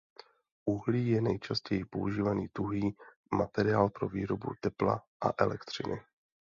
[0.65, 2.97] Uhlí je nejčastěji používaný tuhý
[3.35, 6.01] materiál pro výrobu tepla a elektřiny.